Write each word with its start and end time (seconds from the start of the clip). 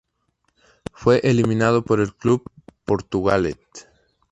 Fue 0.93 1.19
eliminado 1.23 1.83
por 1.85 1.99
el 1.99 2.15
Club 2.15 2.49
Portugalete. 2.85 3.81